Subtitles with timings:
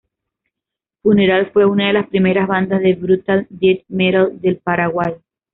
[1.03, 5.13] Funeral fue una de las primeras bandas de Brutal Death Metal del Paraguay.